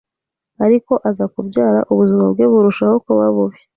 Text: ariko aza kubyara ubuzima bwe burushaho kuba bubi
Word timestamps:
ariko 0.65 0.93
aza 1.09 1.25
kubyara 1.33 1.79
ubuzima 1.91 2.25
bwe 2.33 2.45
burushaho 2.51 2.95
kuba 3.05 3.25
bubi 3.35 3.59